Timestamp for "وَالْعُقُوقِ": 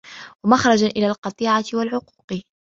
1.73-2.33